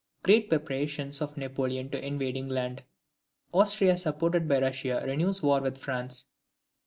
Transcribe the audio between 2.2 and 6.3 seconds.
England. Austria, supported by Russia, renews war with France.